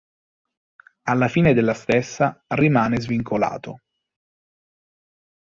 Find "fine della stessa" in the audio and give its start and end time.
1.27-2.43